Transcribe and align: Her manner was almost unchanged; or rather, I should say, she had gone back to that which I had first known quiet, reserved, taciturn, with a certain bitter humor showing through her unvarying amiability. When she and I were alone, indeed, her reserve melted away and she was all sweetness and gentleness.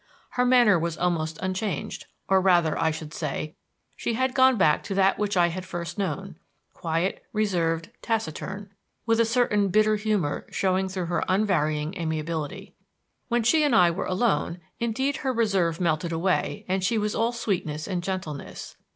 Her 0.31 0.45
manner 0.47 0.79
was 0.79 0.97
almost 0.97 1.37
unchanged; 1.43 2.07
or 2.27 2.41
rather, 2.41 2.75
I 2.75 2.89
should 2.89 3.13
say, 3.13 3.53
she 3.95 4.13
had 4.15 4.33
gone 4.33 4.57
back 4.57 4.81
to 4.85 4.95
that 4.95 5.19
which 5.19 5.37
I 5.37 5.49
had 5.49 5.63
first 5.63 5.99
known 5.99 6.37
quiet, 6.73 7.21
reserved, 7.33 7.91
taciturn, 8.01 8.71
with 9.05 9.19
a 9.19 9.25
certain 9.25 9.67
bitter 9.67 9.97
humor 9.97 10.47
showing 10.49 10.89
through 10.89 11.05
her 11.05 11.23
unvarying 11.27 11.95
amiability. 11.99 12.73
When 13.27 13.43
she 13.43 13.63
and 13.63 13.75
I 13.75 13.91
were 13.91 14.07
alone, 14.07 14.59
indeed, 14.79 15.17
her 15.17 15.31
reserve 15.31 15.79
melted 15.79 16.11
away 16.11 16.65
and 16.67 16.83
she 16.83 16.97
was 16.97 17.13
all 17.13 17.31
sweetness 17.31 17.87
and 17.87 18.01
gentleness. 18.01 18.77